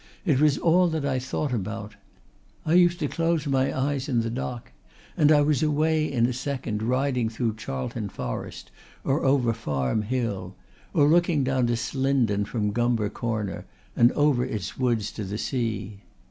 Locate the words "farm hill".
9.53-10.55